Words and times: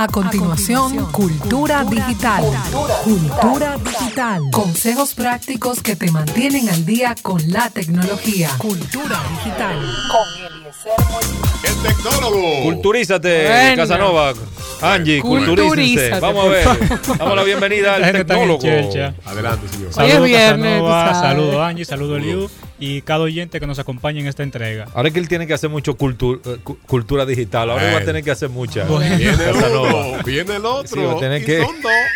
A 0.00 0.06
continuación, 0.06 1.10
Cultura, 1.10 1.82
Digital. 1.82 2.44
Cultura, 3.02 3.76
Digital. 3.78 4.42
Consejos 4.52 5.12
prácticos 5.12 5.82
que 5.82 5.96
te 5.96 6.12
mantienen 6.12 6.68
al 6.68 6.86
día 6.86 7.16
con 7.20 7.42
la 7.50 7.68
tecnología. 7.68 8.48
Cultura 8.58 9.20
Digital. 9.28 9.76
Con 10.08 10.67
El 10.68 11.82
tecnólogo. 11.82 12.62
Culturízate, 12.62 13.74
Casanova. 13.74 14.34
Angie, 14.82 15.20
culturízate. 15.22 16.20
Vamos 16.20 16.44
a 16.44 16.48
ver. 16.48 16.68
Damos 17.18 17.36
la 17.36 17.42
bienvenida 17.42 17.94
al 17.94 18.12
tecnólogo. 18.12 18.60
Adelante, 19.24 19.68
señor. 19.68 19.92
Saludos, 19.94 20.30
Casanova. 20.30 21.14
Saludos, 21.14 21.56
Angie. 21.56 21.84
Saludos, 21.86 22.20
Liu 22.20 22.50
y 22.80 23.02
cada 23.02 23.20
oyente 23.20 23.58
que 23.60 23.66
nos 23.66 23.78
acompañe 23.78 24.20
en 24.20 24.26
esta 24.26 24.42
entrega. 24.42 24.86
Ahora 24.94 25.08
es 25.08 25.14
que 25.14 25.20
él 25.20 25.28
tiene 25.28 25.46
que 25.46 25.54
hacer 25.54 25.68
mucho 25.68 25.96
cultura, 25.96 26.40
eh, 26.46 26.58
cultura 26.86 27.26
digital. 27.26 27.70
Ahora 27.70 27.92
va 27.92 27.98
a 27.98 28.04
tener 28.04 28.22
que 28.22 28.30
hacer 28.30 28.48
mucha. 28.48 28.84
Viene 28.84 29.34
uno, 29.52 30.22
viene 30.24 30.56
el 30.56 30.64
otro. 30.64 31.18
y, 31.36 31.44
que... 31.44 31.64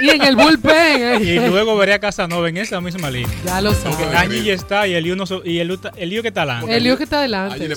y 0.01 0.11
en 0.11 0.23
el 0.23 0.37
bullpen. 0.37 0.73
Eh. 0.73 1.19
y 1.23 1.49
luego 1.49 1.77
veré 1.77 1.95
a 1.95 1.99
Casanova 1.99 2.49
en 2.49 2.57
esa 2.59 2.81
misma 2.81 3.11
línea. 3.11 3.35
Ya 3.45 3.61
lo 3.61 3.73
sé. 3.73 3.89
Porque 3.89 4.05
Angie 4.17 4.45
ya 4.45 4.53
está 4.55 4.87
y 4.87 4.95
el 4.95 5.05
lío, 5.05 5.17
no 5.17 5.25
y 5.45 5.59
el, 5.59 5.79
el 5.97 6.11
lío 6.11 6.23
que 6.23 6.29
está 6.29 6.43
adelante. 6.43 6.77
El 6.77 6.85
lío 6.85 6.97
que 6.97 7.05
está 7.05 7.19
adelante. 7.19 7.55
Angie 7.55 7.69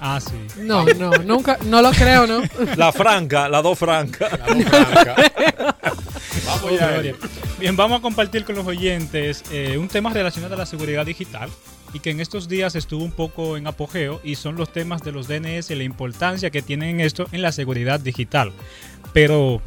Ah, 0.00 0.20
sí. 0.20 0.62
No, 0.62 0.84
no, 0.84 1.10
nunca, 1.24 1.58
no 1.64 1.82
lo 1.82 1.90
creo, 1.92 2.26
¿no? 2.26 2.42
La 2.76 2.92
franca, 2.92 3.48
la 3.48 3.62
dos 3.62 3.78
franca. 3.78 4.28
La 4.30 4.54
dos 4.54 4.64
franca. 4.64 5.14
vamos 6.46 6.78
ya. 6.78 7.02
Bien, 7.58 7.76
vamos 7.76 7.98
a 8.00 8.02
compartir 8.02 8.44
con 8.44 8.56
los 8.56 8.66
oyentes 8.66 9.42
eh, 9.52 9.78
un 9.78 9.88
tema 9.88 10.10
relacionado 10.10 10.54
a 10.54 10.58
la 10.58 10.66
seguridad 10.66 11.06
digital 11.06 11.48
y 11.92 12.00
que 12.00 12.10
en 12.10 12.20
estos 12.20 12.48
días 12.48 12.74
estuvo 12.74 13.04
un 13.04 13.12
poco 13.12 13.56
en 13.56 13.66
apogeo 13.66 14.20
y 14.24 14.36
son 14.36 14.56
los 14.56 14.72
temas 14.72 15.02
de 15.02 15.12
los 15.12 15.28
DNS 15.28 15.70
y 15.70 15.74
la 15.74 15.84
importancia 15.84 16.50
que 16.50 16.62
tienen 16.62 17.00
esto 17.00 17.26
en 17.32 17.42
la 17.42 17.52
seguridad 17.52 18.00
digital. 18.00 18.52
Pero 19.12 19.60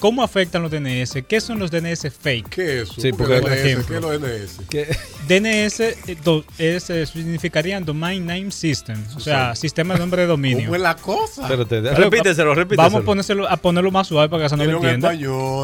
¿Cómo 0.00 0.22
afectan 0.22 0.62
los 0.62 0.70
DNS? 0.70 1.18
¿Qué 1.28 1.42
son 1.42 1.58
los 1.58 1.70
DNS 1.70 2.10
fake? 2.10 2.48
¿Qué 2.48 2.80
es 2.80 2.90
eso? 2.90 3.00
Sí, 3.02 3.12
porque, 3.12 3.38
por 3.40 3.52
ejemplo, 3.52 3.86
¿Qué 3.86 3.96
es 3.96 4.02
los 4.02 4.20
DNS? 4.20 4.60
¿Qué? 4.70 4.96
DNS 5.28 5.80
es, 6.58 6.90
eh, 6.90 7.06
significarían 7.06 7.84
Domain 7.84 8.24
Name 8.24 8.50
System, 8.50 8.98
o 9.14 9.20
sea, 9.20 9.54
sistema 9.54 9.94
de 9.94 10.00
nombre 10.00 10.22
de 10.22 10.28
dominio. 10.28 10.64
¿Cómo 10.64 10.76
es 10.76 10.80
la 10.80 10.96
cosa? 10.96 11.42
Espérate, 11.42 11.82
repíteselo, 11.94 12.54
repíteselo. 12.54 12.82
Vamos 12.82 13.02
a, 13.02 13.04
ponérselo, 13.04 13.48
a 13.48 13.56
ponerlo 13.58 13.90
más 13.90 14.08
suave 14.08 14.30
para 14.30 14.48
que 14.48 14.56
no 14.56 14.64
lo 14.64 14.82
entienda. 14.82 15.12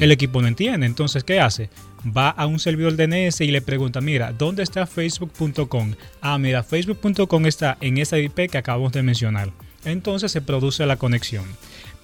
el 0.00 0.10
equipo 0.12 0.40
no 0.40 0.48
entiende. 0.48 0.86
Entonces, 0.86 1.24
¿qué 1.24 1.40
hace? 1.40 1.68
Va 2.16 2.30
a 2.30 2.46
un 2.46 2.60
servidor 2.60 2.96
DNS 2.96 3.40
y 3.40 3.50
le 3.50 3.60
pregunta, 3.62 4.00
mira, 4.00 4.32
¿dónde 4.32 4.62
está 4.62 4.86
facebook.com? 4.86 5.94
Ah, 6.20 6.38
mira, 6.38 6.62
facebook.com 6.62 7.46
está 7.46 7.76
en 7.80 7.98
esa 7.98 8.16
IP 8.18 8.48
que 8.50 8.58
acabamos 8.58 8.92
de 8.92 9.02
mencionar. 9.02 9.50
Entonces 9.84 10.30
se 10.32 10.40
produce 10.40 10.86
la 10.86 10.96
conexión. 10.96 11.44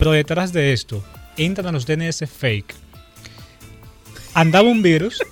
Pero 0.02 0.12
detrás 0.12 0.52
de 0.52 0.72
esto, 0.72 1.02
entran 1.36 1.68
a 1.68 1.72
los 1.72 1.86
DNS 1.86 2.24
fake 2.28 2.74
andaba 4.34 4.68
un 4.68 4.82
virus. 4.82 5.22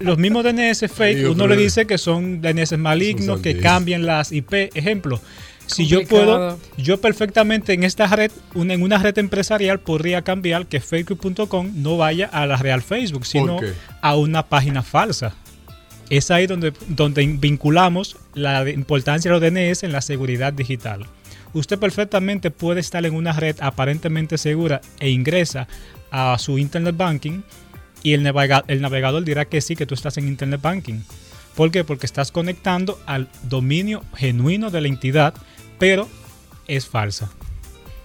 los 0.00 0.18
mismos 0.18 0.44
DNS 0.44 0.90
fake, 0.92 1.30
uno 1.30 1.46
le 1.46 1.56
dice 1.56 1.86
que 1.86 1.98
son 1.98 2.40
DNS 2.40 2.76
malignos, 2.78 3.40
que 3.40 3.58
cambian 3.58 4.04
las 4.04 4.32
IP. 4.32 4.52
Ejemplo, 4.74 5.20
si 5.66 5.86
yo 5.86 6.06
puedo, 6.06 6.58
yo 6.76 7.00
perfectamente 7.00 7.72
en 7.72 7.84
esta 7.84 8.06
red, 8.08 8.32
en 8.54 8.82
una 8.82 8.98
red 8.98 9.16
empresarial, 9.18 9.80
podría 9.80 10.22
cambiar 10.22 10.66
que 10.66 10.80
facebook.com 10.80 11.70
no 11.74 11.96
vaya 11.96 12.26
a 12.26 12.46
la 12.46 12.56
real 12.56 12.82
Facebook, 12.82 13.24
sino 13.24 13.58
a 14.00 14.16
una 14.16 14.48
página 14.48 14.82
falsa. 14.82 15.34
Es 16.10 16.30
ahí 16.30 16.46
donde, 16.46 16.74
donde 16.88 17.24
vinculamos 17.38 18.16
la 18.34 18.68
importancia 18.68 19.32
de 19.32 19.40
los 19.40 19.52
DNS 19.52 19.84
en 19.84 19.92
la 19.92 20.02
seguridad 20.02 20.52
digital. 20.52 21.06
Usted 21.54 21.78
perfectamente 21.78 22.50
puede 22.50 22.80
estar 22.80 23.04
en 23.04 23.14
una 23.14 23.32
red 23.32 23.56
aparentemente 23.60 24.38
segura 24.38 24.80
e 24.98 25.10
ingresa 25.10 25.68
a 26.10 26.38
su 26.38 26.58
Internet 26.58 26.96
Banking 26.96 27.42
y 28.02 28.14
el, 28.14 28.22
navegador 28.22 29.24
dirá 29.24 29.44
que 29.44 29.60
sí, 29.60 29.76
que 29.76 29.86
tú 29.86 29.94
estás 29.94 30.16
en 30.18 30.28
Internet 30.28 30.60
Banking. 30.60 31.00
¿Por 31.54 31.70
qué? 31.70 31.84
Porque 31.84 32.06
estás 32.06 32.32
conectando 32.32 32.98
al 33.06 33.28
dominio 33.44 34.02
genuino 34.16 34.70
de 34.70 34.80
la 34.80 34.88
entidad, 34.88 35.34
pero 35.78 36.08
es 36.66 36.86
falsa. 36.86 37.30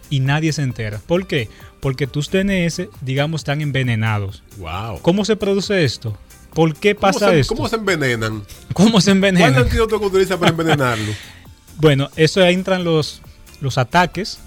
Y 0.10 0.20
nadie 0.20 0.54
se 0.54 0.62
entera. 0.62 1.02
¿Por 1.06 1.28
qué? 1.28 1.50
Porque 1.80 2.08
tus 2.08 2.30
DNS, 2.30 2.90
digamos, 3.02 3.42
están 3.42 3.62
envenenados. 3.62 4.44
Wow. 4.58 5.00
¿Cómo 5.02 5.26
se 5.26 5.36
produce 5.36 5.84
esto? 5.84 6.18
¿Por 6.54 6.76
qué 6.76 6.96
pasa 6.96 7.34
esto? 7.34 7.56
¿Cómo 7.56 7.68
se 7.68 7.76
envenenan? 7.76 8.44
¿Cómo 8.74 9.02
se 9.02 9.12
envenenan? 9.12 9.54
¿Cuál 9.54 9.54
es 9.54 9.58
el 9.58 9.64
antídoto 9.64 10.00
que 10.00 10.06
utiliza 10.06 10.40
para 10.40 10.52
envenenarlo? 10.52 11.14
bueno, 11.78 12.10
eso 12.16 12.44
entran 12.44 12.84
los, 12.84 13.22
los 13.62 13.78
ataques 13.78 14.40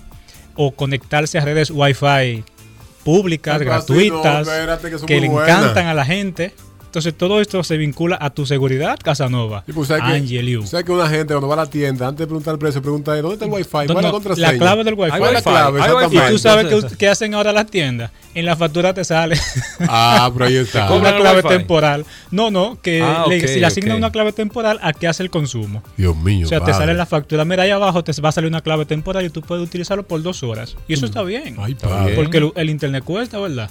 o 0.55 0.73
conectarse 0.73 1.39
a 1.39 1.45
redes 1.45 1.71
Wi-Fi 1.71 2.45
públicas, 3.05 3.61
gratuitas, 3.61 4.49
que, 5.07 5.21
le 5.21 5.27
encantan 5.27 5.87
a 5.87 5.95
la 5.95 6.05
gente. 6.05 6.55
Entonces 6.91 7.15
todo 7.17 7.41
esto 7.41 7.63
se 7.63 7.77
vincula 7.77 8.19
a 8.21 8.31
tu 8.31 8.47
seguridad, 8.47 8.99
Casanova. 9.01 9.63
Y 9.69 9.73
pues, 9.73 9.87
¿sabes 9.87 10.03
que, 10.29 10.67
¿sabes 10.67 10.85
que 10.85 10.91
una 10.91 11.09
gente 11.09 11.35
cuando 11.35 11.47
va 11.47 11.55
a 11.55 11.59
la 11.59 11.67
tienda, 11.71 12.09
antes 12.09 12.19
de 12.19 12.27
preguntar 12.27 12.55
el 12.55 12.59
precio, 12.59 12.83
pregunta 12.83 13.15
¿dónde 13.15 13.35
está 13.35 13.45
el 13.45 13.53
wifi? 13.53 13.71
¿Cuál 13.71 13.89
es 13.91 14.03
la 14.03 14.11
contraseña? 14.11 14.53
La 14.53 14.59
clave 14.59 14.83
del 14.83 14.95
wifi. 14.95 15.19
la 15.21 15.41
clave, 15.41 15.81
y 16.11 16.33
tú 16.33 16.39
sabes 16.41 16.85
qué, 16.99 17.07
hacen 17.07 17.35
ahora 17.35 17.53
las 17.53 17.67
tiendas. 17.67 18.11
En 18.35 18.45
la 18.45 18.57
factura 18.57 18.93
te 18.93 19.05
sale. 19.05 19.39
Ah, 19.93 20.31
pero 20.33 20.47
ahí 20.47 20.57
está. 20.57 20.93
una 20.93 21.17
clave 21.17 21.43
temporal. 21.43 22.05
No, 22.31 22.51
no, 22.51 22.79
que 22.83 23.03
ah, 23.03 23.25
le, 23.29 23.47
si 23.47 23.61
le 23.61 23.67
asignan 23.67 23.97
una 23.97 24.11
clave 24.11 24.33
temporal, 24.33 24.79
¿a 24.83 24.93
qué 24.93 25.07
hace 25.09 25.23
el 25.23 25.31
consumo? 25.31 25.83
Dios 25.97 26.17
mío. 26.17 26.47
O 26.47 26.49
sea, 26.49 26.61
te 26.61 26.73
sale 26.73 26.93
en 26.93 26.99
la 26.99 27.07
factura. 27.07 27.45
Mira, 27.45 27.63
ahí 27.63 27.71
abajo 27.71 28.05
te 28.05 28.13
va 28.21 28.31
a 28.31 28.33
salir 28.33 28.49
una 28.49 28.61
clave 28.61 28.85
temporal 28.85 29.25
y 29.25 29.31
tú 29.31 29.43
puedes 29.43 29.65
utilizarlo 29.65 30.07
por 30.07 30.23
dos 30.23 30.43
horas. 30.43 30.77
Y 30.89 30.95
eso 30.95 31.07
mm. 31.07 31.09
está 31.09 31.23
bien. 31.23 31.57
Ay, 31.61 31.77
porque 32.17 32.51
el 32.57 32.71
internet 32.71 33.05
cuesta, 33.05 33.39
¿verdad? 33.39 33.71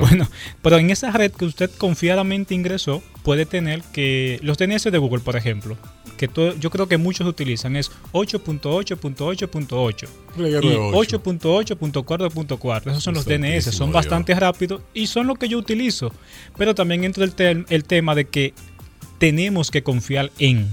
Bueno, 0.00 0.28
pero 0.62 0.78
en 0.78 0.90
esa 0.90 1.10
red 1.10 1.32
que 1.32 1.44
usted 1.44 1.70
confiadamente 1.70 2.54
ingresó, 2.54 3.02
puede 3.22 3.46
tener 3.46 3.82
que 3.92 4.38
los 4.42 4.58
DNS 4.58 4.84
de 4.84 4.98
Google, 4.98 5.20
por 5.20 5.36
ejemplo, 5.36 5.76
que 6.16 6.30
yo 6.58 6.70
creo 6.70 6.88
que 6.88 6.96
muchos 6.96 7.26
utilizan, 7.26 7.76
es 7.76 7.90
8.8.8.8 8.12 10.08
y 10.38 10.42
8.8.4.4. 10.42 12.90
Esos 12.90 13.04
son 13.04 13.14
los 13.14 13.26
DNS, 13.26 13.64
son 13.64 13.92
bastante 13.92 14.34
rápidos 14.34 14.80
y 14.94 15.06
son 15.06 15.26
lo 15.26 15.34
que 15.34 15.48
yo 15.48 15.58
utilizo. 15.58 16.10
Pero 16.56 16.74
también 16.74 17.04
entra 17.04 17.24
el, 17.24 17.66
el 17.68 17.84
tema 17.84 18.14
de 18.14 18.24
que 18.26 18.54
tenemos 19.18 19.70
que 19.70 19.82
confiar 19.82 20.30
en. 20.38 20.68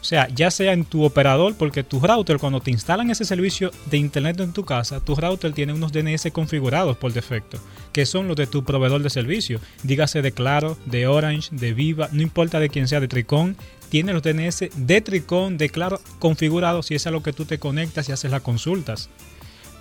O 0.00 0.04
sea, 0.04 0.28
ya 0.28 0.50
sea 0.50 0.72
en 0.72 0.86
tu 0.86 1.04
operador, 1.04 1.54
porque 1.56 1.84
tu 1.84 2.00
router, 2.00 2.38
cuando 2.38 2.60
te 2.60 2.70
instalan 2.70 3.10
ese 3.10 3.26
servicio 3.26 3.70
de 3.90 3.98
internet 3.98 4.40
en 4.40 4.54
tu 4.54 4.64
casa, 4.64 5.00
tu 5.00 5.14
router 5.14 5.52
tiene 5.52 5.74
unos 5.74 5.92
DNS 5.92 6.30
configurados 6.32 6.96
por 6.96 7.12
defecto, 7.12 7.58
que 7.92 8.06
son 8.06 8.26
los 8.26 8.36
de 8.36 8.46
tu 8.46 8.64
proveedor 8.64 9.02
de 9.02 9.10
servicio. 9.10 9.60
Dígase 9.82 10.22
de 10.22 10.32
Claro, 10.32 10.78
de 10.86 11.06
Orange, 11.06 11.50
de 11.52 11.74
Viva, 11.74 12.08
no 12.12 12.22
importa 12.22 12.60
de 12.60 12.70
quién 12.70 12.88
sea, 12.88 13.00
de 13.00 13.08
Tricón, 13.08 13.56
tiene 13.90 14.14
los 14.14 14.22
DNS 14.22 14.70
de 14.74 15.00
Tricón, 15.02 15.58
de 15.58 15.68
Claro, 15.68 16.00
configurados 16.18 16.90
y 16.90 16.94
es 16.94 17.06
a 17.06 17.10
lo 17.10 17.22
que 17.22 17.34
tú 17.34 17.44
te 17.44 17.58
conectas 17.58 18.08
y 18.08 18.12
haces 18.12 18.30
las 18.30 18.40
consultas. 18.40 19.10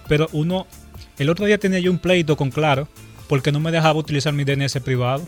Pero 0.09 0.27
uno, 0.33 0.67
el 1.17 1.29
otro 1.29 1.45
día 1.45 1.59
tenía 1.59 1.79
yo 1.79 1.91
un 1.91 1.99
pleito 1.99 2.35
con 2.35 2.51
Claro, 2.51 2.89
porque 3.29 3.53
no 3.53 3.61
me 3.61 3.71
dejaba 3.71 3.97
utilizar 3.97 4.33
mi 4.33 4.43
DNS 4.43 4.81
privado. 4.81 5.25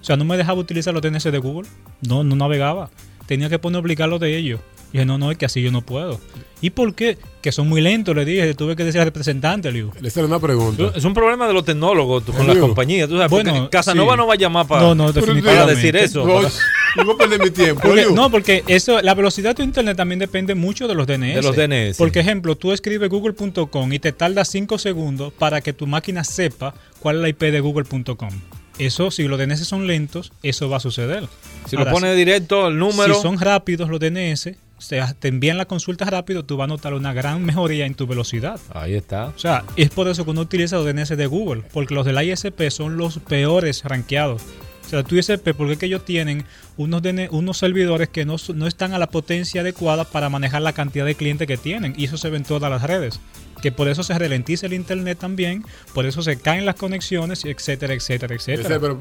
O 0.00 0.04
sea, 0.04 0.16
no 0.16 0.24
me 0.24 0.36
dejaba 0.36 0.58
utilizar 0.58 0.92
los 0.92 1.02
DNS 1.02 1.30
de 1.30 1.38
Google. 1.38 1.68
No, 2.00 2.24
no 2.24 2.34
navegaba 2.34 2.90
tenía 3.26 3.48
que 3.48 3.58
poner 3.58 3.80
obligarlo 3.80 4.18
de 4.18 4.36
ellos. 4.36 4.60
Y 4.90 4.98
dije, 4.98 5.06
no, 5.06 5.16
no, 5.16 5.30
es 5.30 5.38
que 5.38 5.46
así 5.46 5.62
yo 5.62 5.72
no 5.72 5.80
puedo. 5.80 6.20
¿Y 6.60 6.70
por 6.70 6.94
qué? 6.94 7.16
Que 7.40 7.50
son 7.50 7.68
muy 7.68 7.80
lentos, 7.80 8.14
le 8.14 8.24
dije, 8.24 8.54
tuve 8.54 8.76
que 8.76 8.84
decir 8.84 9.00
al 9.00 9.06
representante. 9.06 9.72
Le 9.72 9.88
hice 10.02 10.22
una 10.22 10.38
pregunta. 10.38 10.92
Es 10.94 11.04
un 11.04 11.14
problema 11.14 11.48
de 11.48 11.54
los 11.54 11.64
tecnólogos 11.64 12.24
con 12.24 12.46
las 12.46 12.58
compañías. 12.58 13.08
¿tú 13.08 13.16
sabes? 13.16 13.30
Bueno, 13.30 13.70
Casanova 13.70 14.16
no 14.16 14.26
va 14.26 14.34
a 14.34 14.36
llamar 14.36 14.66
para, 14.66 14.82
no, 14.82 14.94
no, 14.94 15.12
para 15.12 15.66
decir 15.66 15.96
eso. 15.96 16.26
No, 16.26 16.42
no 16.42 17.04
voy 17.04 17.14
a 17.14 17.18
perder 17.18 17.40
mi 17.40 17.50
tiempo. 17.50 17.88
no, 18.14 18.30
porque 18.30 18.64
eso, 18.66 19.00
la 19.00 19.14
velocidad 19.14 19.50
de 19.50 19.54
tu 19.56 19.62
internet 19.62 19.96
también 19.96 20.18
depende 20.18 20.54
mucho 20.54 20.86
de 20.86 20.94
los 20.94 21.06
DNS. 21.06 21.34
De 21.34 21.42
los 21.42 21.56
DNS. 21.56 21.96
Por 21.96 22.16
ejemplo, 22.16 22.54
tú 22.56 22.72
escribes 22.72 23.08
google.com 23.08 23.92
y 23.92 23.98
te 23.98 24.12
tarda 24.12 24.44
5 24.44 24.78
segundos 24.78 25.32
para 25.32 25.62
que 25.62 25.72
tu 25.72 25.86
máquina 25.86 26.22
sepa 26.22 26.74
cuál 27.00 27.16
es 27.16 27.22
la 27.22 27.28
IP 27.30 27.40
de 27.40 27.60
google.com. 27.60 28.30
Eso, 28.78 29.10
si 29.10 29.24
los 29.28 29.38
DNS 29.38 29.66
son 29.66 29.86
lentos, 29.86 30.32
eso 30.42 30.68
va 30.68 30.78
a 30.78 30.80
suceder. 30.80 31.28
Si 31.66 31.76
lo 31.76 31.88
pone 31.90 32.14
directo 32.14 32.68
el 32.68 32.78
número. 32.78 33.14
Si 33.14 33.22
son 33.22 33.38
rápidos 33.38 33.88
los 33.88 34.00
DNS, 34.00 34.50
te 34.88 35.28
envían 35.28 35.58
la 35.58 35.66
consulta 35.66 36.04
rápido, 36.06 36.44
tú 36.44 36.56
vas 36.56 36.64
a 36.64 36.68
notar 36.68 36.94
una 36.94 37.12
gran 37.12 37.44
mejoría 37.44 37.86
en 37.86 37.94
tu 37.94 38.06
velocidad. 38.06 38.58
Ahí 38.74 38.94
está. 38.94 39.26
O 39.26 39.38
sea, 39.38 39.64
es 39.76 39.90
por 39.90 40.08
eso 40.08 40.24
que 40.24 40.30
uno 40.30 40.40
utiliza 40.40 40.76
los 40.76 40.86
DNS 40.86 41.16
de 41.16 41.26
Google, 41.26 41.62
porque 41.72 41.94
los 41.94 42.06
del 42.06 42.20
ISP 42.22 42.70
son 42.70 42.96
los 42.96 43.18
peores 43.18 43.84
rankeados. 43.84 44.42
O 44.86 44.88
sea, 44.88 45.02
tu 45.04 45.16
ISP, 45.16 45.54
porque 45.56 45.74
es 45.74 45.78
que 45.78 45.86
ellos 45.86 46.04
tienen 46.04 46.44
unos, 46.76 47.02
unos 47.30 47.56
servidores 47.56 48.08
que 48.08 48.24
no, 48.24 48.36
no 48.54 48.66
están 48.66 48.92
a 48.92 48.98
la 48.98 49.08
potencia 49.08 49.60
adecuada 49.60 50.04
para 50.04 50.28
manejar 50.28 50.62
la 50.62 50.72
cantidad 50.72 51.06
de 51.06 51.14
clientes 51.14 51.46
que 51.46 51.56
tienen, 51.56 51.94
y 51.96 52.04
eso 52.04 52.16
se 52.16 52.28
ve 52.30 52.38
en 52.38 52.44
todas 52.44 52.70
las 52.70 52.82
redes 52.82 53.20
que 53.62 53.72
por 53.72 53.88
eso 53.88 54.02
se 54.02 54.18
ralentiza 54.18 54.66
el 54.66 54.74
internet 54.74 55.18
también, 55.18 55.64
por 55.94 56.04
eso 56.04 56.20
se 56.20 56.38
caen 56.38 56.66
las 56.66 56.74
conexiones, 56.74 57.44
etcétera, 57.44 57.94
etcétera, 57.94 58.34
etcétera. 58.34 58.78
Pero, 58.80 58.98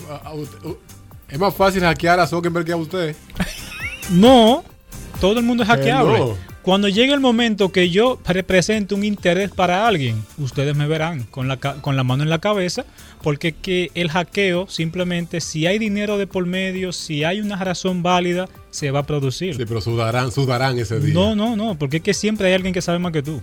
es 1.28 1.40
más 1.40 1.54
fácil 1.56 1.82
hackear 1.82 2.20
a 2.20 2.28
Zuckerberg 2.28 2.66
que 2.66 2.72
a 2.72 2.78
usted. 2.78 3.16
no, 4.12 4.64
todo 5.20 5.40
el 5.40 5.46
mundo 5.46 5.64
es 5.64 5.70
hackeable. 5.70 6.36
Cuando 6.62 6.88
llegue 6.88 7.12
el 7.12 7.20
momento 7.20 7.72
que 7.72 7.90
yo 7.90 8.20
represente 8.24 8.94
un 8.94 9.04
interés 9.04 9.50
para 9.50 9.88
alguien, 9.88 10.24
ustedes 10.38 10.76
me 10.76 10.88
verán 10.88 11.24
con 11.24 11.48
la, 11.48 11.58
con 11.58 11.96
la 11.96 12.04
mano 12.04 12.22
en 12.22 12.30
la 12.30 12.38
cabeza, 12.38 12.86
porque 13.24 13.54
que 13.54 13.90
el 13.96 14.12
hackeo 14.12 14.68
simplemente, 14.70 15.42
si 15.42 15.66
hay 15.66 15.80
dinero 15.80 16.20
de 16.20 16.28
por 16.28 16.46
medio, 16.46 16.92
si 16.92 17.24
hay 17.24 17.42
una 17.42 17.56
razón 17.56 18.04
válida, 18.04 18.48
se 18.70 18.92
va 18.92 19.00
a 19.00 19.04
producir. 19.08 19.56
Sí, 19.56 19.66
pero 19.66 19.82
sudarán, 19.82 20.32
sudarán 20.32 20.78
ese 20.78 21.00
día. 21.00 21.16
No, 21.16 21.36
no, 21.36 21.56
no, 21.56 21.80
porque 21.80 21.98
es 21.98 22.04
que 22.04 22.14
siempre 22.14 22.50
hay 22.50 22.54
alguien 22.54 22.76
que 22.76 22.82
sabe 22.82 23.00
más 23.00 23.12
que 23.12 23.24
tú. 23.24 23.42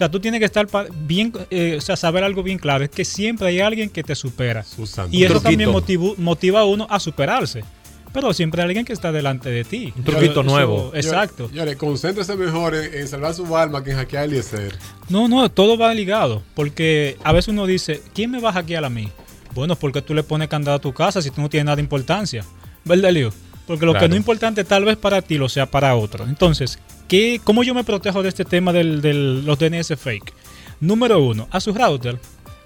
O 0.00 0.02
sea, 0.02 0.10
tú 0.10 0.18
tienes 0.18 0.40
que 0.40 0.46
estar 0.46 0.66
bien, 1.06 1.30
eh, 1.50 1.74
o 1.76 1.80
sea, 1.82 1.94
saber 1.94 2.24
algo 2.24 2.42
bien 2.42 2.56
claro, 2.56 2.82
es 2.82 2.88
que 2.88 3.04
siempre 3.04 3.48
hay 3.48 3.60
alguien 3.60 3.90
que 3.90 4.02
te 4.02 4.14
supera. 4.14 4.64
Y 5.10 5.24
eso 5.24 5.42
también 5.42 5.70
motiva 6.16 6.60
a 6.60 6.64
uno 6.64 6.86
a 6.88 6.98
superarse. 6.98 7.64
Pero 8.10 8.32
siempre 8.32 8.62
hay 8.62 8.68
alguien 8.68 8.86
que 8.86 8.94
está 8.94 9.12
delante 9.12 9.50
de 9.50 9.62
ti. 9.62 9.92
Un 9.94 10.04
truquito 10.04 10.42
nuevo. 10.42 10.90
exacto. 10.94 11.50
Señores, 11.50 11.76
concéntrese 11.76 12.34
mejor 12.34 12.76
en, 12.76 13.06
salvar 13.08 13.34
su 13.34 13.54
alma 13.54 13.84
que 13.84 13.90
en 13.90 13.98
hackear 13.98 14.22
a 14.22 14.24
Eliezer. 14.24 14.74
No, 15.10 15.28
no, 15.28 15.50
todo 15.50 15.76
va 15.76 15.92
ligado. 15.92 16.42
Porque 16.54 17.18
a 17.22 17.32
veces 17.32 17.48
uno 17.48 17.66
dice, 17.66 18.00
¿quién 18.14 18.30
me 18.30 18.40
va 18.40 18.48
a 18.48 18.52
hackear 18.54 18.86
a 18.86 18.88
mí? 18.88 19.10
Bueno, 19.54 19.76
porque 19.76 20.00
tú 20.00 20.14
le 20.14 20.22
pones 20.22 20.48
candado 20.48 20.78
a 20.78 20.80
tu 20.80 20.94
casa 20.94 21.20
si 21.20 21.30
tú 21.30 21.42
no 21.42 21.50
tienes 21.50 21.66
nada 21.66 21.76
de 21.76 21.82
importancia. 21.82 22.42
¿Verdad, 22.86 23.10
Leo? 23.10 23.34
Porque 23.66 23.84
lo 23.84 23.92
que 23.92 24.08
no 24.08 24.14
es 24.14 24.18
importante 24.20 24.64
tal 24.64 24.86
vez 24.86 24.96
para 24.96 25.20
ti 25.20 25.36
lo 25.36 25.50
sea 25.50 25.66
para 25.66 25.94
otro. 25.94 26.24
Entonces, 26.24 26.78
¿qué, 27.10 27.40
¿cómo 27.42 27.64
yo 27.64 27.74
me 27.74 27.82
protejo 27.82 28.22
de 28.22 28.28
este 28.28 28.44
tema 28.44 28.72
de 28.72 28.84
los 28.84 29.58
DNS 29.58 29.94
fake? 29.98 30.32
Número 30.80 31.18
uno, 31.18 31.48
a 31.50 31.60
su 31.60 31.74
router 31.74 32.18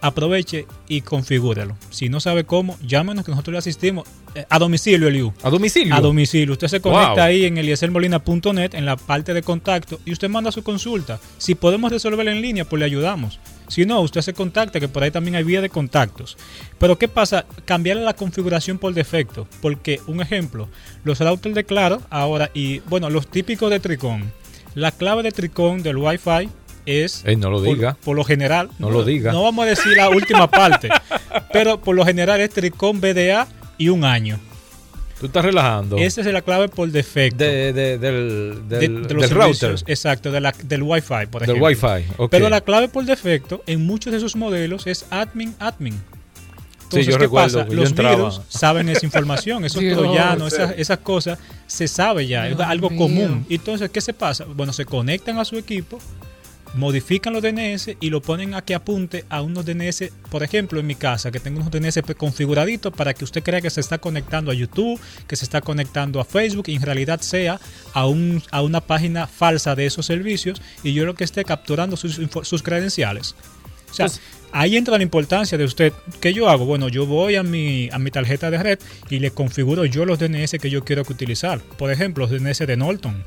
aproveche 0.03 0.67
y 0.87 1.01
configúrelo. 1.01 1.79
Si 1.89 2.11
no 2.11 2.21
sabe 2.21 2.45
cómo, 2.45 2.77
llámenos 2.87 3.25
que 3.25 3.31
nosotros 3.31 3.53
le 3.53 3.59
asistimos 3.59 4.07
eh, 4.35 4.45
a 4.51 4.59
domicilio, 4.59 5.09
Eliu. 5.09 5.33
¿A 5.43 5.49
domicilio? 5.49 5.95
A 5.95 6.01
domicilio. 6.03 6.53
Usted 6.53 6.69
se 6.69 6.81
conecta 6.83 7.25
ahí 7.25 7.47
en 7.47 7.57
elieselmolina.net, 7.57 8.75
en 8.75 8.85
la 8.85 8.99
parte 8.99 9.33
de 9.33 9.43
contacto, 9.43 9.99
y 10.05 10.13
usted 10.13 10.29
manda 10.29 10.53
su 10.53 10.63
consulta. 10.63 11.19
Si 11.39 11.55
podemos 11.55 11.91
resolverla 11.91 12.33
en 12.33 12.43
línea, 12.43 12.67
pues 12.67 12.81
le 12.81 12.85
ayudamos. 12.85 13.41
Si 13.75 13.85
no, 13.85 14.01
usted 14.03 14.21
se 14.21 14.35
contacta, 14.35 14.79
que 14.79 14.87
por 14.87 15.03
ahí 15.03 15.11
también 15.11 15.35
hay 15.35 15.43
vía 15.43 15.61
de 15.61 15.69
contactos. 15.69 16.37
Pero 16.79 16.97
¿qué 16.97 17.09
pasa? 17.09 17.45
Cambiar 17.65 17.97
la 17.97 18.15
configuración 18.15 18.79
por 18.79 18.95
defecto. 18.95 19.49
Porque, 19.61 20.01
un 20.07 20.21
ejemplo, 20.21 20.69
los 21.03 21.19
routers 21.19 21.57
de 21.57 21.65
Claro 21.65 22.01
ahora, 22.09 22.53
y 22.55 22.79
bueno, 22.89 23.11
los 23.11 23.27
típicos 23.27 23.71
de 23.71 23.81
Tricón. 23.81 24.31
La 24.77 24.93
clave 24.93 25.25
de 25.25 25.33
Tricón 25.33 25.83
del 25.83 25.97
Wi-Fi 25.97 26.51
es. 26.87 27.25
no 27.37 27.51
lo 27.51 27.61
diga. 27.61 27.97
Por, 28.05 28.15
lo 28.15 28.23
general. 28.23 28.71
No, 28.79 28.91
lo 28.91 29.03
diga. 29.03 29.33
No 29.33 29.43
vamos 29.43 29.65
a 29.65 29.71
decir 29.71 29.97
la 29.97 30.09
última 30.09 30.49
parte. 30.49 30.89
pero 31.53 31.81
por 31.81 31.97
lo 31.97 32.07
general 32.07 32.41
es 32.43 32.51
Tricom 32.51 33.01
BDA 33.01 33.49
y 33.77 33.89
un 33.89 34.05
año. 34.05 34.39
Tú 35.25 35.29
estás 35.29 35.45
relajando. 35.47 35.97
Esa 35.97 36.21
es 36.21 36.27
la 36.27 36.43
clave 36.43 36.69
por 36.69 36.87
defecto. 36.91 37.39
De, 37.39 37.73
de, 37.73 37.97
del, 37.97 38.69
del, 38.69 39.07
del 39.07 39.31
router. 39.31 39.75
Exacto, 39.87 40.31
de 40.31 40.39
la, 40.39 40.53
del 40.65 40.83
Wi-Fi, 40.83 41.29
por 41.31 41.43
ejemplo. 41.43 41.67
Del 41.67 41.79
Wi-Fi, 41.81 42.27
Pero 42.31 42.51
la 42.51 42.61
clave 42.61 42.89
por 42.89 43.07
defecto 43.07 43.63
en 43.67 43.87
muchos 43.87 44.13
de 44.13 44.19
esos 44.19 44.37
modelos 44.37 44.87
es 44.87 45.07
admin, 45.09 45.55
admin. 45.59 45.95
Entonces, 45.95 47.07
sí, 47.07 47.11
yo 47.13 47.19
¿qué 47.19 47.27
pasa? 47.31 47.65
Los 47.71 47.95
virus 47.95 48.43
saben 48.51 48.91
esa 48.91 49.07
información, 49.07 49.65
esos 49.65 49.83
troyanos, 49.83 50.53
esas, 50.53 50.75
esas, 50.77 50.99
cosas, 50.99 51.39
se 51.67 51.89
sabe 51.89 52.27
ya, 52.27 52.47
es 52.47 52.61
algo 52.61 52.95
común. 52.95 53.47
Entonces, 53.49 53.89
¿qué 53.89 54.03
se 54.03 54.13
pasa? 54.13 54.45
Bueno, 54.45 54.75
se 54.75 54.85
conectan 54.85 55.39
a 55.39 55.47
su 55.47 55.57
equipo, 55.57 56.01
modifican 56.75 57.33
los 57.33 57.43
DNS 57.43 57.97
y 58.01 58.11
lo 58.11 58.21
ponen 58.21 58.55
a 58.55 58.63
que 58.63 58.75
apunte 58.75 59.25
a 59.29 59.43
unos 59.43 59.65
DNS, 59.65 60.11
por 60.31 60.43
ejemplo, 60.43 60.81
en 60.81 60.87
mi 60.87 60.95
casa, 60.95 61.31
que 61.31 61.41
tengo 61.41 61.61
unos 61.61 61.71
DNS 61.71 62.01
configuraditos 62.17 62.93
para 62.93 63.15
que 63.15 63.25
usted 63.25 63.43
crea 63.43 63.61
que 63.61 63.71
se 63.71 63.81
está 63.81 63.99
conectando 63.99 64.51
a 64.51 64.55
YouTube, 64.55 65.01
que 65.27 65.37
se 65.37 65.45
está 65.45 65.61
conectando 65.61 66.21
a 66.21 66.25
Facebook 66.25 66.69
y 66.69 66.77
en 66.77 66.83
realidad 66.83 67.21
sea 67.21 67.61
a, 67.93 68.07
un, 68.07 68.43
a 68.51 68.63
una 68.63 68.81
página 68.81 69.27
falsa 69.27 69.75
de 69.75 69.87
esos 69.87 70.07
servicios 70.07 70.61
y 70.83 70.93
yo 70.93 71.05
lo 71.05 71.15
que 71.15 71.25
esté 71.25 71.45
capturando 71.45 71.97
sus, 71.97 72.21
sus 72.43 72.63
credenciales. 72.63 73.35
O 73.91 73.95
sea, 73.95 74.07
pues, 74.07 74.21
ahí 74.51 74.77
entra 74.77 74.97
la 74.97 75.05
importancia 75.05 75.57
de 75.57 75.65
usted. 75.65 75.93
¿Qué 76.21 76.33
yo 76.33 76.49
hago? 76.49 76.65
Bueno, 76.65 76.89
yo 76.89 77.07
voy 77.07 77.37
a 77.37 77.45
mi, 77.45 77.89
a 77.93 77.99
mi 78.01 78.11
tarjeta 78.11 78.51
de 78.51 78.59
red 78.59 78.79
y 79.09 79.21
le 79.21 79.31
configuro 79.31 79.85
yo 79.85 80.05
los 80.05 80.19
DNS 80.19 80.57
que 80.61 80.71
yo 80.71 80.85
quiero 80.85 81.03
utilizar. 81.03 81.61
Por 81.61 81.93
ejemplo, 81.93 82.27
los 82.27 82.31
DNS 82.33 82.67
de 82.67 82.77
Norton 82.77 83.25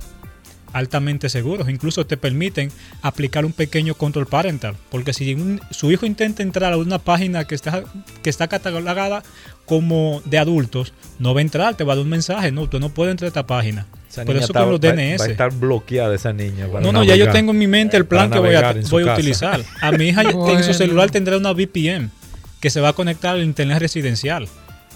altamente 0.77 1.29
seguros. 1.29 1.69
Incluso 1.69 2.05
te 2.05 2.17
permiten 2.17 2.71
aplicar 3.01 3.45
un 3.45 3.53
pequeño 3.53 3.95
control 3.95 4.27
parental. 4.27 4.75
Porque 4.89 5.13
si 5.13 5.35
su 5.71 5.91
hijo 5.91 6.05
intenta 6.05 6.43
entrar 6.43 6.73
a 6.73 6.77
una 6.77 6.99
página 6.99 7.45
que 7.45 7.55
está, 7.55 7.83
que 8.23 8.29
está 8.29 8.47
catalogada 8.47 9.23
como 9.65 10.21
de 10.25 10.37
adultos, 10.37 10.93
no 11.19 11.33
va 11.33 11.39
a 11.39 11.43
entrar, 11.43 11.75
te 11.75 11.83
va 11.83 11.93
a 11.93 11.95
dar 11.95 12.03
un 12.03 12.09
mensaje. 12.09 12.51
No, 12.51 12.69
tú 12.69 12.79
no 12.79 12.89
puedes 12.89 13.11
entrar 13.11 13.27
a 13.27 13.29
esta 13.29 13.47
página. 13.47 13.85
Por 14.25 14.37
eso 14.37 14.53
con 14.53 14.71
los 14.71 14.81
DNS. 14.81 15.19
Va 15.19 15.25
a 15.25 15.27
estar 15.27 15.51
bloqueada 15.51 16.15
esa 16.15 16.33
niña. 16.33 16.67
No, 16.81 16.91
no, 16.91 17.03
ya 17.03 17.15
yo 17.15 17.31
tengo 17.31 17.51
en 17.51 17.57
mi 17.57 17.67
mente 17.67 17.97
el 17.97 18.05
plan 18.05 18.31
que 18.31 18.39
voy 18.39 18.55
a, 18.55 18.73
voy 18.89 19.07
a 19.07 19.13
utilizar. 19.13 19.61
A 19.81 19.91
mi 19.91 20.09
hija 20.09 20.21
en 20.51 20.63
su 20.63 20.73
celular 20.73 21.11
tendrá 21.11 21.37
una 21.37 21.51
VPN 21.51 22.11
que 22.59 22.69
se 22.69 22.81
va 22.81 22.89
a 22.89 22.93
conectar 22.93 23.35
al 23.35 23.43
internet 23.43 23.79
residencial. 23.79 24.47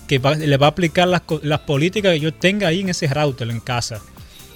Que 0.07 0.19
le 0.19 0.57
va 0.57 0.67
a 0.67 0.69
aplicar 0.69 1.07
las, 1.07 1.21
las 1.41 1.59
políticas 1.61 2.13
que 2.13 2.19
yo 2.19 2.33
tenga 2.33 2.67
ahí 2.67 2.81
en 2.81 2.89
ese 2.89 3.07
router 3.07 3.49
en 3.49 3.59
casa. 3.59 4.01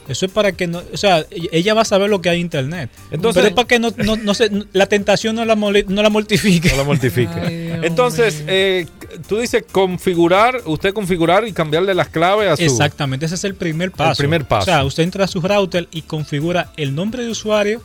Eso 0.07 0.25
es 0.25 0.31
para 0.31 0.51
que 0.51 0.67
no, 0.67 0.83
o 0.93 0.97
sea, 0.97 1.25
ella 1.29 1.73
va 1.73 1.81
a 1.81 1.85
saber 1.85 2.09
lo 2.09 2.21
que 2.21 2.29
hay 2.29 2.37
en 2.37 2.41
internet. 2.41 2.89
Entonces, 3.11 3.41
pero 3.41 3.47
es 3.47 3.53
para 3.53 3.67
que 3.67 3.79
no, 3.79 3.91
no, 3.97 4.15
no 4.15 4.33
se, 4.33 4.51
la 4.71 4.85
tentación 4.85 5.35
no 5.35 5.45
la, 5.45 5.55
no 5.55 6.01
la 6.01 6.09
mortifique. 6.09 6.69
No 6.69 6.77
la 6.77 6.83
mortifique. 6.83 7.79
Entonces, 7.83 8.43
eh, 8.47 8.85
tú 9.27 9.39
dices 9.39 9.63
configurar, 9.71 10.61
usted 10.65 10.93
configurar 10.93 11.47
y 11.47 11.53
cambiarle 11.53 11.93
las 11.95 12.09
claves 12.09 12.51
a 12.51 12.57
su... 12.57 12.63
Exactamente, 12.63 13.25
ese 13.25 13.35
es 13.35 13.43
el 13.43 13.55
primer 13.55 13.91
paso. 13.91 14.11
El 14.11 14.17
primer 14.17 14.45
paso. 14.45 14.63
O 14.63 14.65
sea, 14.65 14.83
usted 14.83 15.03
entra 15.03 15.25
a 15.25 15.27
su 15.27 15.41
router 15.41 15.87
y 15.91 16.03
configura 16.03 16.71
el 16.77 16.93
nombre 16.93 17.23
de 17.23 17.31
usuario 17.31 17.81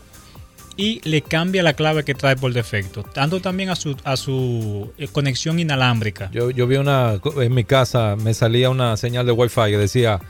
y 0.76 1.00
le 1.08 1.22
cambia 1.22 1.62
la 1.62 1.74
clave 1.74 2.04
que 2.04 2.14
trae 2.14 2.36
por 2.36 2.52
defecto, 2.52 3.02
tanto 3.02 3.40
también 3.40 3.70
a 3.70 3.76
su, 3.76 3.96
a 4.04 4.16
su 4.16 4.92
eh, 4.98 5.08
conexión 5.08 5.58
inalámbrica. 5.58 6.30
Yo, 6.32 6.50
yo 6.50 6.66
vi 6.66 6.76
una, 6.76 7.20
en 7.36 7.54
mi 7.54 7.64
casa 7.64 8.16
me 8.16 8.32
salía 8.34 8.70
una 8.70 8.96
señal 8.96 9.26
de 9.26 9.32
wifi 9.32 9.70
que 9.70 9.76
decía 9.76 10.20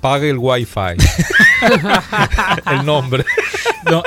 pague 0.00 0.30
el 0.30 0.38
wifi. 0.38 0.96
el 2.72 2.84
nombre. 2.84 3.24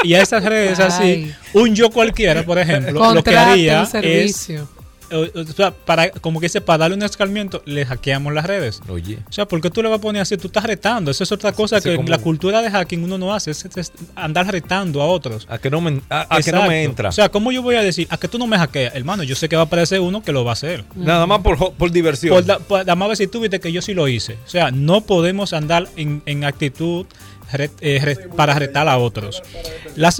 y 0.03 0.13
a 0.13 0.21
esas 0.21 0.43
redes 0.43 0.79
así, 0.79 1.33
un 1.53 1.75
yo 1.75 1.89
cualquiera, 1.89 2.43
por 2.43 2.57
ejemplo, 2.59 3.13
lo 3.13 3.23
que 3.23 3.37
haría 3.37 3.87
es 4.01 4.51
o 5.11 5.43
sea, 5.45 5.71
para, 5.71 6.09
como 6.11 6.39
que 6.39 6.45
dice, 6.45 6.61
para 6.61 6.79
darle 6.79 6.97
un 6.97 7.03
escalmiento, 7.03 7.61
le 7.65 7.85
hackeamos 7.85 8.33
las 8.33 8.45
redes. 8.45 8.81
Oye. 8.87 9.19
O 9.29 9.31
sea, 9.31 9.47
¿por 9.47 9.61
qué 9.61 9.69
tú 9.69 9.81
le 9.81 9.89
vas 9.89 9.99
a 9.99 10.01
poner 10.01 10.21
así? 10.21 10.37
Tú 10.37 10.47
estás 10.47 10.63
retando. 10.63 11.11
Esa 11.11 11.23
es 11.23 11.31
otra 11.31 11.51
cosa 11.51 11.81
que 11.81 11.97
la 12.05 12.17
cultura 12.17 12.61
de 12.61 12.69
hacking 12.69 13.03
uno 13.03 13.17
no 13.17 13.33
hace, 13.33 13.51
es, 13.51 13.91
andar 14.15 14.51
retando 14.51 15.01
a 15.01 15.05
otros. 15.05 15.47
A 15.49 15.57
que 15.57 15.69
no 15.69 15.81
me, 15.81 16.01
a, 16.09 16.39
que 16.43 16.51
no 16.51 16.67
me 16.67 16.83
entra. 16.83 17.09
O 17.09 17.11
sea, 17.11 17.29
¿cómo 17.29 17.51
yo 17.51 17.61
voy 17.61 17.75
a 17.75 17.81
decir, 17.81 18.07
a 18.09 18.17
que 18.17 18.27
tú 18.27 18.37
no 18.37 18.47
me 18.47 18.57
hackeas? 18.57 18.95
Hermano, 18.95 19.23
yo 19.23 19.35
sé 19.35 19.49
que 19.49 19.55
va 19.55 19.63
a 19.63 19.65
aparecer 19.65 19.99
uno 19.99 20.21
que 20.21 20.31
lo 20.31 20.43
va 20.43 20.51
a 20.51 20.53
hacer. 20.53 20.83
Nada 20.95 21.25
más 21.27 21.39
por, 21.39 21.73
por 21.73 21.91
diversión. 21.91 22.45
Por, 22.67 22.79
nada 22.79 22.95
más 22.95 23.09
decir 23.09 23.29
tú 23.29 23.39
viste 23.39 23.59
que 23.59 23.71
yo 23.71 23.81
sí 23.81 23.93
lo 23.93 24.07
hice. 24.07 24.37
O 24.45 24.49
sea, 24.49 24.71
no 24.71 25.01
podemos 25.01 25.53
andar 25.53 25.87
en, 25.95 26.21
en 26.25 26.43
actitud 26.43 27.05
eh, 27.53 28.15
para 28.35 28.53
retar 28.57 28.87
a 28.87 28.97
otros. 28.97 29.41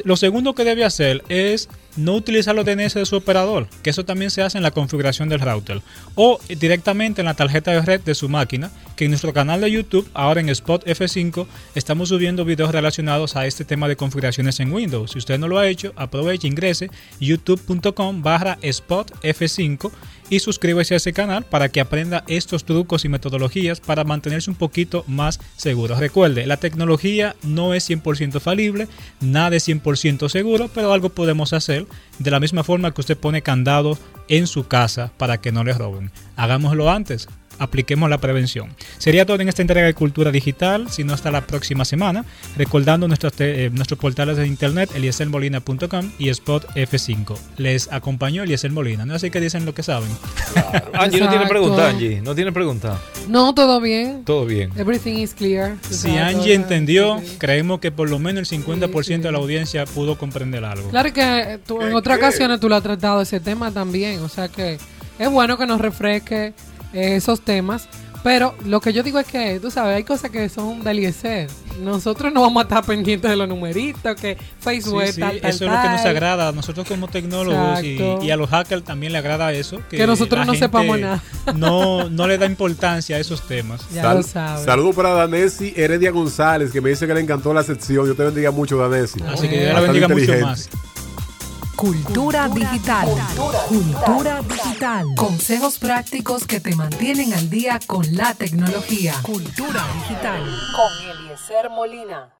lo 0.03 0.15
segundo 0.15 0.53
que 0.53 0.63
debe 0.63 0.83
hacer 0.83 1.23
es 1.29 1.69
no 1.95 2.13
utilizar 2.15 2.55
los 2.55 2.65
DNS 2.65 2.93
de 2.93 3.05
su 3.05 3.15
operador, 3.15 3.67
que 3.83 3.89
eso 3.89 4.05
también 4.05 4.31
se 4.31 4.41
hace 4.41 4.57
en 4.57 4.63
la 4.63 4.71
configuración 4.71 5.29
del 5.29 5.39
router, 5.39 5.81
o 6.15 6.39
directamente 6.47 7.21
en 7.21 7.25
la 7.25 7.33
tarjeta 7.33 7.71
de 7.71 7.81
red 7.81 8.01
de 8.01 8.15
su 8.15 8.29
máquina, 8.29 8.71
que 8.95 9.05
en 9.05 9.11
nuestro 9.11 9.33
canal 9.33 9.61
de 9.61 9.71
YouTube, 9.71 10.09
ahora 10.13 10.41
en 10.41 10.49
Spot 10.49 10.85
F5, 10.85 11.47
estamos 11.75 12.09
subiendo 12.09 12.45
videos 12.45 12.71
relacionados 12.71 13.35
a 13.35 13.45
este 13.45 13.65
tema 13.65 13.87
de 13.87 13.95
configuraciones 13.95 14.59
en 14.59 14.71
Windows. 14.71 15.11
Si 15.11 15.17
usted 15.17 15.39
no 15.39 15.47
lo 15.47 15.59
ha 15.59 15.67
hecho, 15.67 15.93
aproveche, 15.95 16.47
ingrese 16.47 16.89
youtube.com 17.19 18.21
barra 18.21 18.57
Spot 18.61 19.11
F5 19.23 19.91
y 20.31 20.39
suscríbase 20.39 20.93
a 20.93 20.97
ese 20.97 21.11
canal 21.11 21.43
para 21.43 21.69
que 21.69 21.81
aprenda 21.81 22.23
estos 22.27 22.63
trucos 22.63 23.03
y 23.03 23.09
metodologías 23.09 23.81
para 23.81 24.05
mantenerse 24.05 24.49
un 24.49 24.55
poquito 24.55 25.03
más 25.05 25.41
seguro. 25.57 25.99
Recuerde, 25.99 26.47
la 26.47 26.55
tecnología 26.57 27.35
no 27.43 27.73
es 27.73 27.89
100% 27.89 28.39
falible, 28.39 28.87
nada 29.19 29.57
es 29.57 29.67
100% 29.67 30.29
seguro, 30.29 30.69
pero 30.73 30.93
algo 30.93 31.09
podemos 31.09 31.51
hacer 31.51 31.80
de 32.19 32.31
la 32.31 32.39
misma 32.39 32.63
forma 32.63 32.93
que 32.93 33.01
usted 33.01 33.17
pone 33.17 33.41
candados 33.41 33.99
en 34.27 34.47
su 34.47 34.67
casa 34.67 35.11
para 35.17 35.39
que 35.39 35.51
no 35.51 35.63
le 35.63 35.73
roben. 35.73 36.11
Hagámoslo 36.35 36.89
antes, 36.89 37.27
apliquemos 37.61 38.09
la 38.09 38.17
prevención. 38.17 38.69
Sería 38.97 39.25
todo 39.25 39.39
en 39.39 39.47
esta 39.47 39.61
entrega 39.61 39.85
de 39.85 39.93
Cultura 39.93 40.31
Digital, 40.31 40.89
si 40.89 41.03
no 41.03 41.13
hasta 41.13 41.29
la 41.31 41.41
próxima 41.45 41.85
semana, 41.85 42.25
recordando 42.57 43.07
nuestros, 43.07 43.33
eh, 43.39 43.69
nuestros 43.71 43.99
portales 43.99 44.37
de 44.37 44.47
internet, 44.47 44.89
elieselmolina.com 44.95 46.11
y 46.17 46.29
Spot 46.29 46.65
F5. 46.75 47.37
Les 47.57 47.91
acompañó 47.91 48.43
Eliezer 48.43 48.71
Molina, 48.71 49.05
no 49.05 49.13
así 49.15 49.29
que 49.29 49.39
dicen 49.39 49.65
lo 49.65 49.73
que 49.73 49.83
saben. 49.83 50.09
Angie 50.93 51.19
no 51.19 51.29
tiene 51.29 51.45
pregunta, 51.47 51.89
Angie, 51.89 52.21
no 52.21 52.35
tiene 52.35 52.51
pregunta. 52.51 52.99
No, 53.27 53.53
todo 53.53 53.79
bien. 53.79 54.23
Todo 54.25 54.45
bien. 54.45 54.71
Everything 54.77 55.17
is 55.17 55.33
clear. 55.33 55.75
Si 55.89 55.95
sabes, 55.95 56.35
Angie 56.35 56.53
entendió, 56.53 57.19
Sí. 57.23 57.35
creemos 57.37 57.79
que 57.79 57.91
por 57.91 58.09
lo 58.09 58.19
menos 58.19 58.39
el 58.51 58.59
50% 58.59 59.03
Sí, 59.03 59.15
sí. 59.15 59.21
de 59.21 59.31
la 59.31 59.37
audiencia 59.37 59.85
pudo 59.85 60.17
comprender 60.17 60.63
algo. 60.65 60.89
Claro 60.89 61.13
que 61.13 61.59
tú, 61.67 61.81
en 61.81 61.93
otras 61.93 62.17
ocasiones 62.17 62.59
tú 62.59 62.67
lo 62.69 62.75
has 62.75 62.83
tratado 62.83 63.21
ese 63.21 63.39
tema 63.39 63.71
también. 63.71 64.19
O 64.21 64.29
sea 64.29 64.47
que 64.47 64.77
es 65.19 65.29
bueno 65.29 65.57
que 65.57 65.65
nos 65.67 65.79
refresque 65.79 66.53
esos 66.93 67.41
temas. 67.41 67.87
Pero 68.23 68.53
lo 68.65 68.81
que 68.81 68.93
yo 68.93 69.01
digo 69.01 69.17
es 69.17 69.25
que, 69.25 69.59
tú 69.59 69.71
sabes, 69.71 69.95
hay 69.95 70.03
cosas 70.03 70.29
que 70.29 70.47
son 70.47 70.83
del 70.83 70.99
IESER. 70.99 71.49
Nosotros 71.81 72.31
no 72.31 72.41
vamos 72.41 72.61
a 72.61 72.63
estar 72.63 72.85
pendientes 72.85 73.31
de 73.31 73.35
los 73.35 73.47
numeritos, 73.47 74.15
que 74.15 74.35
Sí, 74.35 74.45
Facebook 74.59 75.03
sí, 75.07 75.19
tal, 75.19 75.41
tal, 75.41 75.49
eso 75.49 75.65
es 75.65 75.71
lo 75.71 75.81
que 75.81 75.89
nos 75.89 76.05
agrada. 76.05 76.49
A 76.49 76.51
nosotros 76.51 76.87
como 76.87 77.07
tecnólogos 77.07 77.83
y, 77.83 78.29
a 78.29 78.35
los 78.35 78.47
hackers 78.49 78.83
también 78.83 79.11
le 79.13 79.17
agrada 79.17 79.51
eso. 79.53 79.81
Que 79.89 80.05
nosotros 80.05 80.39
la 80.41 80.45
no 80.45 80.53
sepamos 80.53 80.99
nada. 80.99 81.23
No, 81.55 82.09
no 82.09 82.27
le 82.27 82.37
da 82.37 82.45
importancia 82.45 83.15
a 83.15 83.19
esos 83.19 83.47
temas. 83.47 83.81
Ya 83.89 84.03
Sal- 84.03 84.17
lo 84.17 84.23
sabes. 84.23 84.65
Saludos 84.65 84.95
para 84.95 85.09
Danesi 85.13 85.73
Heredia 85.75 86.11
González, 86.11 86.71
que 86.71 86.79
me 86.79 86.91
dice 86.91 87.07
que 87.07 87.15
le 87.15 87.21
encantó 87.21 87.53
la 87.55 87.63
sección. 87.63 88.05
Yo 88.05 88.13
te 88.15 88.23
bendiga 88.23 88.51
mucho, 88.51 88.77
Danesi. 88.77 89.19
Así 89.23 89.47
que 89.49 89.61
Dios 89.61 89.73
la 89.73 89.79
bendiga 89.79 90.07
mucho 90.07 90.33
más. 90.41 90.69
Cultura 91.81 92.47
digital. 92.47 93.07
Cultura 93.67 94.43
digital. 94.43 95.15
Consejos 95.15 95.79
prácticos 95.79 96.45
que 96.45 96.59
te 96.59 96.75
mantienen 96.75 97.33
al 97.33 97.49
día 97.49 97.79
con 97.87 98.05
la 98.15 98.35
tecnología. 98.35 99.15
Cultura 99.23 99.83
digital. 99.95 100.43
con 100.75 101.09
Eliezer 101.09 101.71
Molina. 101.71 102.35